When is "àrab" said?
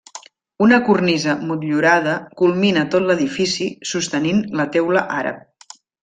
5.23-5.77